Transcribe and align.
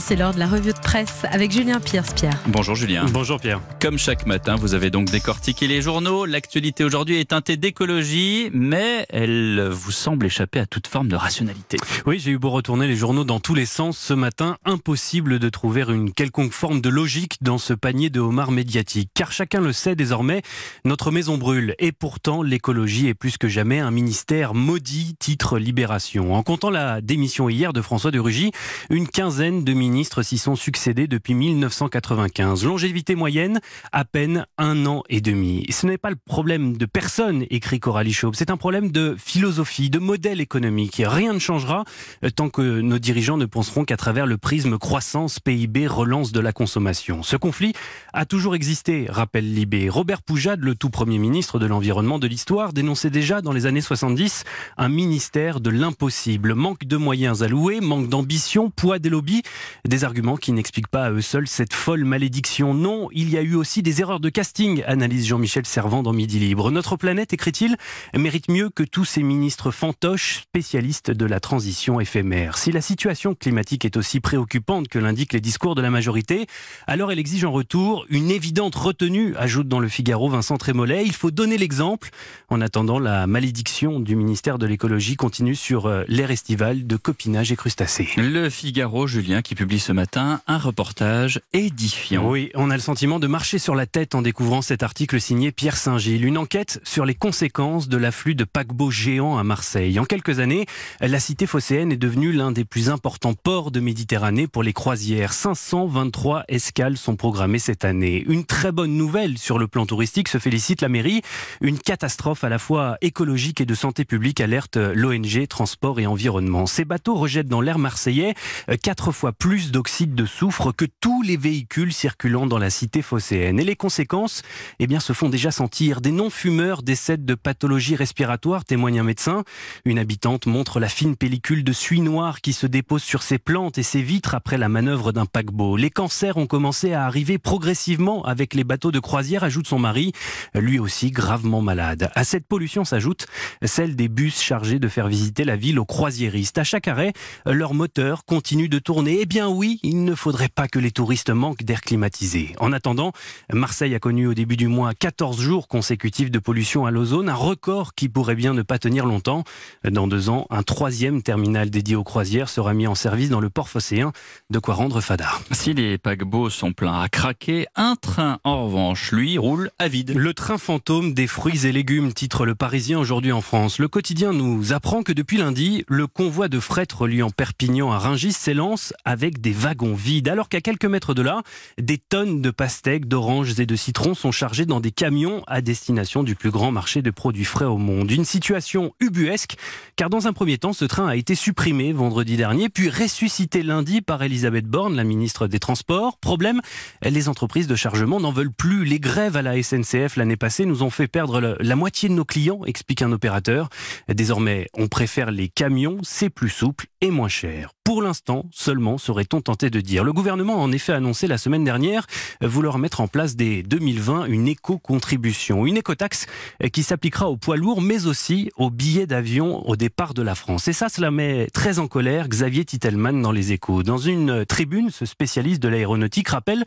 C'est 0.00 0.16
l'heure 0.16 0.32
de 0.32 0.38
la 0.38 0.46
revue 0.46 0.72
de 0.72 0.78
presse 0.78 1.24
avec 1.30 1.52
Julien 1.52 1.78
Pierce. 1.78 2.14
Pierre. 2.14 2.38
Bonjour 2.46 2.74
Julien. 2.74 3.04
Bonjour 3.12 3.38
Pierre. 3.38 3.60
Comme 3.78 3.98
chaque 3.98 4.26
matin, 4.26 4.56
vous 4.56 4.72
avez 4.74 4.90
donc 4.90 5.10
décortiqué 5.10 5.66
les 5.66 5.82
journaux. 5.82 6.24
L'actualité 6.24 6.82
aujourd'hui 6.82 7.18
est 7.18 7.30
teintée 7.30 7.58
d'écologie, 7.58 8.50
mais 8.54 9.06
elle 9.10 9.68
vous 9.70 9.90
semble 9.90 10.26
échapper 10.26 10.60
à 10.60 10.66
toute 10.66 10.86
forme 10.86 11.08
de 11.08 11.14
rationalité. 11.14 11.76
Oui, 12.06 12.18
j'ai 12.18 12.30
eu 12.30 12.38
beau 12.38 12.48
retourner 12.50 12.86
les 12.86 12.96
journaux 12.96 13.24
dans 13.24 13.38
tous 13.38 13.54
les 13.54 13.66
sens 13.66 13.98
ce 13.98 14.14
matin, 14.14 14.56
impossible 14.64 15.38
de 15.38 15.48
trouver 15.50 15.84
une 15.88 16.12
quelconque 16.12 16.52
forme 16.52 16.80
de 16.80 16.88
logique 16.88 17.36
dans 17.42 17.58
ce 17.58 17.74
panier 17.74 18.08
de 18.08 18.20
homards 18.20 18.50
médiatiques. 18.50 19.10
Car 19.14 19.30
chacun 19.30 19.60
le 19.60 19.72
sait 19.72 19.94
désormais, 19.94 20.42
notre 20.84 21.10
maison 21.10 21.36
brûle. 21.36 21.74
Et 21.78 21.92
pourtant, 21.92 22.42
l'écologie 22.42 23.08
est 23.08 23.14
plus 23.14 23.36
que 23.36 23.48
jamais 23.48 23.78
un 23.78 23.90
ministère 23.90 24.54
maudit, 24.54 25.16
titre 25.18 25.58
Libération. 25.58 26.34
En 26.34 26.42
comptant 26.42 26.70
la 26.70 27.02
démission 27.02 27.50
hier 27.50 27.72
de 27.74 27.82
François 27.82 28.10
de 28.10 28.18
Rugy, 28.18 28.52
une 28.88 29.06
quinzaine 29.06 29.64
de 29.64 29.81
ministres 29.82 30.22
s'y 30.22 30.38
sont 30.38 30.54
succédés 30.54 31.08
depuis 31.08 31.34
1995. 31.34 32.64
Longévité 32.64 33.16
moyenne, 33.16 33.60
à 33.90 34.04
peine 34.04 34.46
un 34.58 34.86
an 34.86 35.02
et 35.08 35.20
demi. 35.20 35.66
Ce 35.70 35.86
n'est 35.86 35.98
pas 35.98 36.10
le 36.10 36.16
problème 36.16 36.76
de 36.76 36.86
personne, 36.86 37.44
écrit 37.50 37.80
Coralie 37.80 38.12
Chaube, 38.12 38.36
c'est 38.36 38.50
un 38.50 38.56
problème 38.56 38.92
de 38.92 39.16
philosophie, 39.18 39.90
de 39.90 39.98
modèle 39.98 40.40
économique. 40.40 41.02
Rien 41.04 41.32
ne 41.32 41.40
changera 41.40 41.84
euh, 42.24 42.30
tant 42.30 42.48
que 42.48 42.62
nos 42.80 43.00
dirigeants 43.00 43.36
ne 43.36 43.46
penseront 43.46 43.84
qu'à 43.84 43.96
travers 43.96 44.26
le 44.26 44.38
prisme 44.38 44.78
croissance, 44.78 45.40
PIB, 45.40 45.88
relance 45.88 46.30
de 46.30 46.38
la 46.38 46.52
consommation. 46.52 47.24
Ce 47.24 47.36
conflit 47.36 47.72
a 48.12 48.24
toujours 48.24 48.54
existé, 48.54 49.06
rappelle 49.08 49.52
Libé. 49.52 49.88
Robert 49.88 50.22
Poujade, 50.22 50.60
le 50.60 50.76
tout 50.76 50.90
premier 50.90 51.18
ministre 51.18 51.58
de 51.58 51.66
l'Environnement 51.66 52.20
de 52.20 52.28
l'Histoire, 52.28 52.72
dénonçait 52.72 53.10
déjà 53.10 53.42
dans 53.42 53.52
les 53.52 53.66
années 53.66 53.80
70 53.80 54.44
un 54.78 54.88
ministère 54.88 55.60
de 55.60 55.70
l'impossible. 55.70 56.54
Manque 56.54 56.84
de 56.84 56.96
moyens 56.96 57.42
alloués, 57.42 57.80
manque 57.80 58.08
d'ambition, 58.08 58.70
poids 58.70 58.98
des 58.98 59.10
lobbies. 59.10 59.42
Des 59.86 60.04
arguments 60.04 60.36
qui 60.36 60.52
n'expliquent 60.52 60.88
pas 60.88 61.04
à 61.04 61.10
eux 61.10 61.20
seuls 61.20 61.48
cette 61.48 61.74
folle 61.74 62.04
malédiction. 62.04 62.74
Non, 62.74 63.08
il 63.12 63.30
y 63.30 63.36
a 63.36 63.42
eu 63.42 63.54
aussi 63.54 63.82
des 63.82 64.00
erreurs 64.00 64.20
de 64.20 64.28
casting, 64.28 64.82
analyse 64.86 65.26
Jean-Michel 65.26 65.66
Servant 65.66 66.02
dans 66.02 66.12
Midi 66.12 66.38
Libre. 66.38 66.70
Notre 66.70 66.96
planète, 66.96 67.32
écrit-il, 67.32 67.76
mérite 68.14 68.48
mieux 68.48 68.70
que 68.70 68.82
tous 68.82 69.04
ces 69.04 69.22
ministres 69.22 69.70
fantoches, 69.70 70.40
spécialistes 70.42 71.10
de 71.10 71.26
la 71.26 71.40
transition 71.40 72.00
éphémère. 72.00 72.58
Si 72.58 72.72
la 72.72 72.80
situation 72.80 73.34
climatique 73.34 73.84
est 73.84 73.96
aussi 73.96 74.20
préoccupante 74.20 74.88
que 74.88 74.98
l'indiquent 74.98 75.32
les 75.32 75.40
discours 75.40 75.74
de 75.74 75.82
la 75.82 75.90
majorité, 75.90 76.46
alors 76.86 77.12
elle 77.12 77.18
exige 77.18 77.44
en 77.44 77.52
retour 77.52 78.06
une 78.08 78.30
évidente 78.30 78.74
retenue, 78.74 79.34
ajoute 79.36 79.68
dans 79.68 79.80
le 79.80 79.88
Figaro 79.88 80.28
Vincent 80.28 80.56
Trémollet. 80.56 81.04
Il 81.04 81.12
faut 81.12 81.30
donner 81.30 81.58
l'exemple. 81.58 82.10
En 82.48 82.60
attendant, 82.60 82.98
la 82.98 83.26
malédiction 83.26 84.00
du 84.00 84.16
ministère 84.16 84.58
de 84.58 84.66
l'écologie 84.66 85.16
continue 85.16 85.54
sur 85.54 85.86
euh, 85.86 86.04
l'air 86.08 86.30
estival 86.30 86.86
de 86.86 86.96
copinage 86.96 87.52
et 87.52 87.56
crustacés. 87.56 88.08
Le 88.16 88.50
Figaro, 88.50 89.06
Julien, 89.06 89.42
qui 89.42 89.54
publie 89.62 89.78
ce 89.78 89.92
matin 89.92 90.40
un 90.48 90.58
reportage 90.58 91.40
édifiant. 91.52 92.28
Oui, 92.28 92.50
on 92.56 92.68
a 92.70 92.74
le 92.74 92.80
sentiment 92.80 93.20
de 93.20 93.28
marcher 93.28 93.60
sur 93.60 93.76
la 93.76 93.86
tête 93.86 94.16
en 94.16 94.20
découvrant 94.20 94.60
cet 94.60 94.82
article 94.82 95.20
signé 95.20 95.52
Pierre 95.52 95.76
Saint-Gilles. 95.76 96.24
Une 96.24 96.36
enquête 96.36 96.80
sur 96.82 97.04
les 97.04 97.14
conséquences 97.14 97.88
de 97.88 97.96
l'afflux 97.96 98.34
de 98.34 98.42
paquebots 98.42 98.90
géants 98.90 99.38
à 99.38 99.44
Marseille. 99.44 100.00
En 100.00 100.04
quelques 100.04 100.40
années, 100.40 100.66
la 101.00 101.20
cité 101.20 101.46
phocéenne 101.46 101.92
est 101.92 101.96
devenue 101.96 102.32
l'un 102.32 102.50
des 102.50 102.64
plus 102.64 102.90
importants 102.90 103.34
ports 103.34 103.70
de 103.70 103.78
Méditerranée 103.78 104.48
pour 104.48 104.64
les 104.64 104.72
croisières. 104.72 105.32
523 105.32 106.42
escales 106.48 106.96
sont 106.96 107.14
programmées 107.14 107.60
cette 107.60 107.84
année. 107.84 108.24
Une 108.26 108.44
très 108.44 108.72
bonne 108.72 108.96
nouvelle 108.96 109.38
sur 109.38 109.60
le 109.60 109.68
plan 109.68 109.86
touristique, 109.86 110.26
se 110.26 110.38
félicite 110.38 110.80
la 110.80 110.88
mairie. 110.88 111.22
Une 111.60 111.78
catastrophe 111.78 112.42
à 112.42 112.48
la 112.48 112.58
fois 112.58 112.96
écologique 113.00 113.60
et 113.60 113.66
de 113.66 113.76
santé 113.76 114.04
publique 114.04 114.40
alerte 114.40 114.76
l'ONG 114.76 115.46
Transport 115.46 116.00
et 116.00 116.08
Environnement. 116.08 116.66
Ces 116.66 116.84
bateaux 116.84 117.14
rejettent 117.14 117.46
dans 117.46 117.60
l'air 117.60 117.78
marseillais 117.78 118.34
quatre 118.82 119.12
fois 119.12 119.30
plus 119.30 119.51
d'oxyde 119.52 120.14
de 120.14 120.24
soufre 120.24 120.72
que 120.74 120.86
tous 121.00 121.20
les 121.22 121.36
véhicules 121.36 121.92
circulant 121.92 122.46
dans 122.46 122.58
la 122.58 122.70
cité 122.70 123.02
phocéenne. 123.02 123.60
Et 123.60 123.64
les 123.64 123.76
conséquences, 123.76 124.42
eh 124.78 124.86
bien, 124.86 124.98
se 124.98 125.12
font 125.12 125.28
déjà 125.28 125.50
sentir. 125.50 126.00
Des 126.00 126.10
non-fumeurs 126.10 126.82
décèdent 126.82 127.26
de 127.26 127.34
pathologies 127.34 127.94
respiratoires, 127.94 128.64
témoigne 128.64 129.00
un 129.00 129.02
médecin. 129.02 129.44
Une 129.84 129.98
habitante 129.98 130.46
montre 130.46 130.80
la 130.80 130.88
fine 130.88 131.16
pellicule 131.16 131.64
de 131.64 131.72
suie 131.72 132.00
noire 132.00 132.40
qui 132.40 132.54
se 132.54 132.66
dépose 132.66 133.02
sur 133.02 133.22
ses 133.22 133.38
plantes 133.38 133.76
et 133.76 133.82
ses 133.82 134.00
vitres 134.00 134.34
après 134.34 134.56
la 134.56 134.70
manœuvre 134.70 135.12
d'un 135.12 135.26
paquebot. 135.26 135.76
Les 135.76 135.90
cancers 135.90 136.38
ont 136.38 136.46
commencé 136.46 136.94
à 136.94 137.04
arriver 137.04 137.36
progressivement 137.36 138.24
avec 138.24 138.54
les 138.54 138.64
bateaux 138.64 138.90
de 138.90 139.00
croisière, 139.00 139.44
ajoute 139.44 139.66
son 139.66 139.78
mari, 139.78 140.12
lui 140.54 140.78
aussi 140.78 141.10
gravement 141.10 141.60
malade. 141.60 142.10
À 142.14 142.24
cette 142.24 142.46
pollution 142.46 142.86
s'ajoute 142.86 143.26
celle 143.62 143.96
des 143.96 144.08
bus 144.08 144.40
chargés 144.40 144.78
de 144.78 144.88
faire 144.88 145.08
visiter 145.08 145.44
la 145.44 145.56
ville 145.56 145.78
aux 145.78 145.84
croisiéristes. 145.84 146.56
À 146.56 146.64
chaque 146.64 146.88
arrêt, 146.88 147.12
leur 147.44 147.74
moteur 147.74 148.24
continue 148.24 148.70
de 148.70 148.78
tourner. 148.78 149.18
Eh 149.20 149.26
bien 149.26 149.41
oui, 149.48 149.80
il 149.82 150.04
ne 150.04 150.14
faudrait 150.14 150.48
pas 150.48 150.68
que 150.68 150.78
les 150.78 150.90
touristes 150.90 151.30
manquent 151.30 151.64
d'air 151.64 151.80
climatisé. 151.80 152.54
En 152.58 152.72
attendant, 152.72 153.12
Marseille 153.52 153.94
a 153.94 153.98
connu 153.98 154.26
au 154.26 154.34
début 154.34 154.56
du 154.56 154.68
mois 154.68 154.94
14 154.94 155.40
jours 155.40 155.68
consécutifs 155.68 156.30
de 156.30 156.38
pollution 156.38 156.86
à 156.86 156.90
l'ozone, 156.90 157.28
un 157.28 157.34
record 157.34 157.94
qui 157.94 158.08
pourrait 158.08 158.34
bien 158.34 158.54
ne 158.54 158.62
pas 158.62 158.78
tenir 158.78 159.06
longtemps. 159.06 159.44
Dans 159.88 160.06
deux 160.06 160.28
ans, 160.28 160.46
un 160.50 160.62
troisième 160.62 161.22
terminal 161.22 161.70
dédié 161.70 161.96
aux 161.96 162.04
croisières 162.04 162.48
sera 162.48 162.74
mis 162.74 162.86
en 162.86 162.94
service 162.94 163.30
dans 163.30 163.40
le 163.40 163.50
port 163.50 163.68
phocéen, 163.68 164.12
de 164.50 164.58
quoi 164.58 164.74
rendre 164.74 165.00
fada. 165.00 165.30
Si 165.50 165.74
les 165.74 165.98
paquebots 165.98 166.50
sont 166.50 166.72
pleins 166.72 167.00
à 167.00 167.08
craquer, 167.08 167.66
un 167.76 167.96
train 167.96 168.38
en 168.44 168.66
revanche, 168.66 169.12
lui, 169.12 169.38
roule 169.38 169.70
à 169.78 169.88
vide. 169.88 170.14
Le 170.16 170.34
train 170.34 170.58
fantôme 170.58 171.14
des 171.14 171.26
fruits 171.26 171.66
et 171.66 171.72
légumes, 171.72 172.12
titre 172.12 172.46
le 172.46 172.54
Parisien 172.54 172.98
aujourd'hui 172.98 173.32
en 173.32 173.40
France. 173.40 173.78
Le 173.78 173.88
quotidien 173.88 174.32
nous 174.32 174.72
apprend 174.72 175.02
que 175.02 175.12
depuis 175.12 175.38
lundi, 175.38 175.84
le 175.88 176.06
convoi 176.06 176.48
de 176.48 176.60
fret 176.60 176.86
reliant 176.94 177.30
Perpignan 177.30 177.92
à 177.92 177.98
Rungis 177.98 178.32
s'élance 178.32 178.92
avec 179.04 179.31
des 179.40 179.52
wagons 179.52 179.94
vides, 179.94 180.28
alors 180.28 180.48
qu'à 180.48 180.60
quelques 180.60 180.84
mètres 180.84 181.14
de 181.14 181.22
là, 181.22 181.42
des 181.78 181.98
tonnes 181.98 182.40
de 182.40 182.50
pastèques, 182.50 183.06
d'oranges 183.06 183.58
et 183.58 183.66
de 183.66 183.76
citrons 183.76 184.14
sont 184.14 184.32
chargées 184.32 184.66
dans 184.66 184.80
des 184.80 184.92
camions 184.92 185.42
à 185.46 185.60
destination 185.60 186.22
du 186.22 186.34
plus 186.34 186.50
grand 186.50 186.72
marché 186.72 187.02
de 187.02 187.10
produits 187.10 187.44
frais 187.44 187.64
au 187.64 187.78
monde. 187.78 188.10
Une 188.10 188.24
situation 188.24 188.94
ubuesque, 189.00 189.56
car 189.96 190.10
dans 190.10 190.26
un 190.26 190.32
premier 190.32 190.58
temps, 190.58 190.72
ce 190.72 190.84
train 190.84 191.06
a 191.06 191.16
été 191.16 191.34
supprimé 191.34 191.92
vendredi 191.92 192.36
dernier, 192.36 192.68
puis 192.68 192.88
ressuscité 192.88 193.62
lundi 193.62 194.00
par 194.00 194.22
Elisabeth 194.22 194.66
Borne, 194.66 194.94
la 194.96 195.04
ministre 195.04 195.46
des 195.46 195.58
Transports. 195.58 196.18
Problème, 196.18 196.60
les 197.02 197.28
entreprises 197.28 197.66
de 197.66 197.76
chargement 197.76 198.20
n'en 198.20 198.32
veulent 198.32 198.52
plus. 198.52 198.84
Les 198.84 199.00
grèves 199.00 199.36
à 199.36 199.42
la 199.42 199.60
SNCF 199.62 200.16
l'année 200.16 200.36
passée 200.36 200.66
nous 200.66 200.82
ont 200.82 200.90
fait 200.90 201.08
perdre 201.08 201.56
la 201.58 201.76
moitié 201.76 202.08
de 202.08 202.14
nos 202.14 202.24
clients, 202.24 202.64
explique 202.64 203.02
un 203.02 203.12
opérateur. 203.12 203.68
Désormais, 204.08 204.68
on 204.74 204.88
préfère 204.88 205.30
les 205.30 205.48
camions, 205.48 205.98
c'est 206.02 206.30
plus 206.30 206.50
souple 206.50 206.86
et 207.00 207.10
moins 207.10 207.28
cher. 207.28 207.70
Pour 207.84 208.00
l'instant, 208.00 208.46
seulement 208.52 208.96
serait-on 208.96 209.40
tenté 209.40 209.68
de 209.68 209.80
dire. 209.80 210.04
Le 210.04 210.12
gouvernement 210.12 210.54
a 210.54 210.58
en 210.58 210.70
effet 210.70 210.92
annoncé 210.92 211.26
la 211.26 211.36
semaine 211.36 211.64
dernière 211.64 212.06
vouloir 212.40 212.78
mettre 212.78 213.00
en 213.00 213.08
place 213.08 213.34
dès 213.34 213.64
2020 213.64 214.26
une 214.26 214.46
éco-contribution, 214.46 215.66
une 215.66 215.76
écotaxe 215.76 216.26
qui 216.72 216.84
s'appliquera 216.84 217.28
aux 217.28 217.36
poids 217.36 217.56
lourds 217.56 217.82
mais 217.82 218.06
aussi 218.06 218.52
aux 218.56 218.70
billets 218.70 219.08
d'avion 219.08 219.68
au 219.68 219.74
départ 219.74 220.14
de 220.14 220.22
la 220.22 220.36
France. 220.36 220.68
Et 220.68 220.72
ça, 220.72 220.88
cela 220.88 221.10
met 221.10 221.48
très 221.52 221.80
en 221.80 221.88
colère 221.88 222.28
Xavier 222.28 222.64
Titelman 222.64 223.20
dans 223.20 223.32
les 223.32 223.50
échos. 223.50 223.82
Dans 223.82 223.98
une 223.98 224.46
tribune, 224.46 224.90
ce 224.90 225.04
spécialiste 225.04 225.60
de 225.60 225.68
l'aéronautique 225.68 226.28
rappelle 226.28 226.64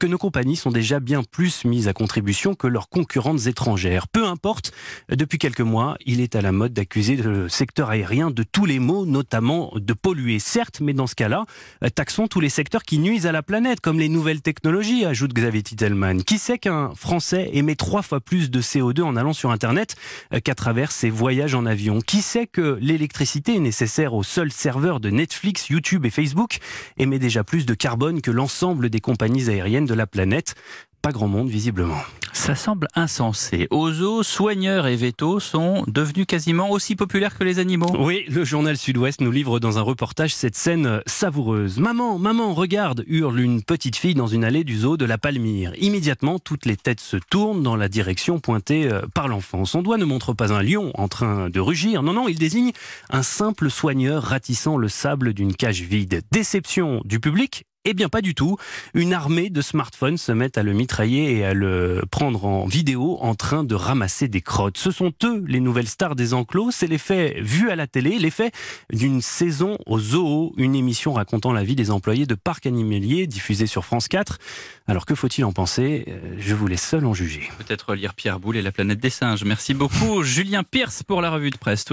que 0.00 0.06
nos 0.06 0.18
compagnies 0.18 0.56
sont 0.56 0.70
déjà 0.70 0.98
bien 0.98 1.22
plus 1.24 1.66
mises 1.66 1.88
à 1.88 1.92
contribution 1.92 2.54
que 2.54 2.66
leurs 2.66 2.88
concurrentes 2.88 3.46
étrangères. 3.48 4.08
Peu 4.08 4.24
importe, 4.24 4.72
depuis 5.10 5.36
quelques 5.36 5.60
mois, 5.60 5.98
il 6.06 6.22
est 6.22 6.36
à 6.36 6.40
la 6.40 6.52
mode 6.52 6.72
d'accuser 6.72 7.16
le 7.16 7.50
secteur 7.50 7.90
aérien 7.90 8.30
de 8.30 8.42
tous 8.42 8.64
les 8.64 8.78
maux, 8.78 9.04
notamment 9.04 9.70
de 9.76 9.92
polluer 9.92 10.38
certes, 10.54 10.78
mais 10.80 10.92
dans 10.92 11.08
ce 11.08 11.16
cas-là, 11.16 11.46
euh, 11.82 11.88
taxons 11.88 12.28
tous 12.28 12.38
les 12.38 12.48
secteurs 12.48 12.84
qui 12.84 12.98
nuisent 12.98 13.26
à 13.26 13.32
la 13.32 13.42
planète, 13.42 13.80
comme 13.80 13.98
les 13.98 14.08
nouvelles 14.08 14.40
technologies, 14.40 15.04
ajoute 15.04 15.34
Xavier 15.34 15.64
Titelman. 15.64 16.22
Qui 16.22 16.38
sait 16.38 16.58
qu'un 16.58 16.94
Français 16.94 17.50
émet 17.54 17.74
trois 17.74 18.02
fois 18.02 18.20
plus 18.20 18.52
de 18.52 18.62
CO2 18.62 19.02
en 19.02 19.16
allant 19.16 19.32
sur 19.32 19.50
Internet 19.50 19.96
euh, 20.32 20.38
qu'à 20.38 20.54
travers 20.54 20.92
ses 20.92 21.10
voyages 21.10 21.56
en 21.56 21.66
avion? 21.66 22.00
Qui 22.00 22.22
sait 22.22 22.46
que 22.46 22.78
l'électricité 22.80 23.58
nécessaire 23.58 24.14
aux 24.14 24.22
seuls 24.22 24.52
serveurs 24.52 25.00
de 25.00 25.10
Netflix, 25.10 25.70
YouTube 25.70 26.06
et 26.06 26.10
Facebook 26.10 26.58
émet 26.98 27.18
déjà 27.18 27.42
plus 27.42 27.66
de 27.66 27.74
carbone 27.74 28.20
que 28.20 28.30
l'ensemble 28.30 28.90
des 28.90 29.00
compagnies 29.00 29.50
aériennes 29.50 29.86
de 29.86 29.94
la 29.94 30.06
planète? 30.06 30.54
Pas 31.04 31.12
grand 31.12 31.28
monde 31.28 31.50
visiblement. 31.50 32.00
Ça 32.32 32.54
semble 32.54 32.88
insensé. 32.94 33.68
Ozo, 33.70 34.22
soigneurs 34.22 34.86
et 34.86 34.96
vétos 34.96 35.38
sont 35.38 35.84
devenus 35.86 36.24
quasiment 36.26 36.70
aussi 36.70 36.96
populaires 36.96 37.36
que 37.36 37.44
les 37.44 37.58
animaux. 37.58 37.94
Oui, 37.98 38.24
le 38.26 38.42
journal 38.42 38.78
Sud-Ouest 38.78 39.20
nous 39.20 39.30
livre 39.30 39.60
dans 39.60 39.76
un 39.76 39.82
reportage 39.82 40.34
cette 40.34 40.56
scène 40.56 41.02
savoureuse. 41.04 41.78
Maman, 41.78 42.18
maman, 42.18 42.54
regarde, 42.54 43.04
hurle 43.06 43.38
une 43.38 43.62
petite 43.62 43.96
fille 43.96 44.14
dans 44.14 44.28
une 44.28 44.44
allée 44.44 44.64
du 44.64 44.78
zoo 44.78 44.96
de 44.96 45.04
la 45.04 45.18
Palmyre. 45.18 45.72
Immédiatement, 45.78 46.38
toutes 46.38 46.64
les 46.64 46.78
têtes 46.78 47.00
se 47.00 47.18
tournent 47.18 47.62
dans 47.62 47.76
la 47.76 47.90
direction 47.90 48.40
pointée 48.40 48.90
euh, 48.90 49.02
par 49.14 49.28
l'enfant. 49.28 49.66
Son 49.66 49.82
doigt 49.82 49.98
ne 49.98 50.06
montre 50.06 50.32
pas 50.32 50.54
un 50.54 50.62
lion 50.62 50.90
en 50.94 51.08
train 51.08 51.50
de 51.50 51.60
rugir. 51.60 52.02
Non, 52.02 52.14
non, 52.14 52.28
il 52.28 52.38
désigne 52.38 52.72
un 53.10 53.22
simple 53.22 53.70
soigneur 53.70 54.22
ratissant 54.22 54.78
le 54.78 54.88
sable 54.88 55.34
d'une 55.34 55.54
cage 55.54 55.82
vide. 55.82 56.22
Déception 56.32 57.02
du 57.04 57.20
public 57.20 57.66
Eh 57.86 57.92
bien, 57.92 58.08
pas 58.08 58.22
du 58.22 58.34
tout. 58.34 58.56
Une 58.94 59.12
armée 59.12 59.50
de 59.50 59.60
smartphones 59.60 60.16
se 60.16 60.32
met 60.32 60.56
à 60.56 60.62
le 60.62 60.72
mitrailler 60.72 61.36
et 61.36 61.44
à 61.44 61.52
le 61.52 62.02
prendre 62.10 62.46
en 62.46 62.64
vidéo 62.64 63.18
en 63.20 63.34
train 63.34 63.62
de 63.62 63.74
ramasser 63.74 64.26
des 64.26 64.40
crottes. 64.40 64.78
Ce 64.78 64.90
sont 64.90 65.12
eux 65.22 65.44
les 65.46 65.60
nouvelles 65.60 65.86
stars 65.86 66.16
des 66.16 66.32
enclos. 66.32 66.70
C'est 66.70 66.86
l'effet 66.86 67.36
vu 67.42 67.68
à 67.68 67.76
la 67.76 67.86
télé, 67.86 68.18
l'effet 68.18 68.52
d'une 68.90 69.20
saison 69.20 69.76
au 69.84 69.98
zoo, 69.98 70.54
une 70.56 70.74
émission 70.74 71.12
racontant 71.12 71.52
la 71.52 71.62
vie 71.62 71.76
des 71.76 71.90
employés 71.90 72.24
de 72.24 72.34
parcs 72.34 72.64
animaliers 72.64 73.26
diffusée 73.26 73.66
sur 73.66 73.84
France 73.84 74.08
4. 74.08 74.38
Alors 74.86 75.04
que 75.04 75.14
faut-il 75.14 75.44
en 75.44 75.52
penser? 75.52 76.06
Je 76.38 76.54
vous 76.54 76.66
laisse 76.66 76.88
seul 76.88 77.04
en 77.04 77.12
juger. 77.12 77.50
Peut-être 77.58 77.94
lire 77.94 78.14
Pierre 78.14 78.40
Boulle 78.40 78.56
et 78.56 78.62
la 78.62 78.72
planète 78.72 78.98
des 78.98 79.10
singes. 79.10 79.44
Merci 79.44 79.74
beaucoup 79.74 80.22
Julien 80.22 80.62
Pierce 80.62 81.02
pour 81.02 81.20
la 81.20 81.30
revue 81.30 81.50
de 81.50 81.58
presse. 81.58 81.84